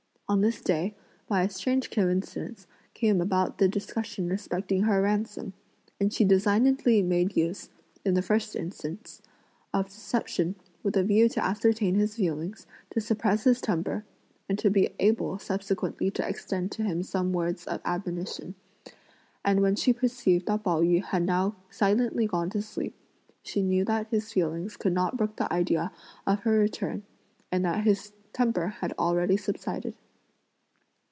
On 0.31 0.39
this 0.39 0.61
day, 0.61 0.95
by 1.27 1.41
a 1.43 1.49
strange 1.49 1.91
coincidence, 1.91 2.65
came 2.93 3.19
about 3.19 3.57
the 3.57 3.67
discussion 3.67 4.29
respecting 4.29 4.83
her 4.83 5.01
ransom, 5.01 5.51
and 5.99 6.13
she 6.13 6.23
designedly 6.23 7.01
made 7.01 7.35
use, 7.35 7.69
in 8.05 8.13
the 8.13 8.21
first 8.21 8.55
instance, 8.55 9.21
of 9.73 9.87
deception 9.89 10.55
with 10.83 10.95
a 10.95 11.03
view 11.03 11.27
to 11.27 11.43
ascertain 11.43 11.95
his 11.95 12.15
feelings, 12.15 12.65
to 12.91 13.01
suppress 13.01 13.43
his 13.43 13.59
temper, 13.59 14.05
and 14.47 14.57
to 14.59 14.69
be 14.69 14.91
able 15.01 15.37
subsequently 15.37 16.09
to 16.09 16.25
extend 16.25 16.71
to 16.71 16.83
him 16.83 17.03
some 17.03 17.33
words 17.33 17.65
of 17.67 17.81
admonition; 17.83 18.55
and 19.43 19.61
when 19.61 19.75
she 19.75 19.91
perceived 19.91 20.45
that 20.45 20.63
Pao 20.63 20.79
yü 20.79 21.03
had 21.03 21.23
now 21.25 21.57
silently 21.69 22.25
gone 22.25 22.49
to 22.51 22.61
sleep, 22.61 22.95
she 23.43 23.61
knew 23.61 23.83
that 23.83 24.07
his 24.11 24.31
feelings 24.31 24.77
could 24.77 24.93
not 24.93 25.17
brook 25.17 25.35
the 25.35 25.51
idea 25.51 25.91
of 26.25 26.39
her 26.43 26.57
return 26.57 27.03
and 27.51 27.65
that 27.65 27.83
his 27.83 28.13
temper 28.31 28.69
had 28.79 28.93
already 28.97 29.35
subsided. 29.35 29.93